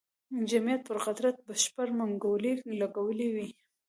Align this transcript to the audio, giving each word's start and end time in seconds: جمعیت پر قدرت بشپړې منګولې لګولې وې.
جمعیت 0.49 0.81
پر 0.87 0.97
قدرت 1.05 1.35
بشپړې 1.47 1.93
منګولې 1.99 2.53
لګولې 2.81 3.27
وې. 3.35 3.47